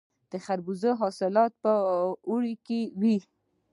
د 0.31 0.33
خربوزو 0.45 0.91
حاصلات 1.01 1.51
په 1.63 1.73
اوړي 2.29 2.55
کې 2.65 2.79
وي. 3.01 3.17